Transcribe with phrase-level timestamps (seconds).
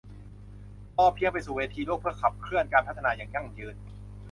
[0.95, 3.75] พอเพียงไปสู่เวทีโลกเพื่อขับเคลื่อนการพัฒนาอย่างยั่งยืน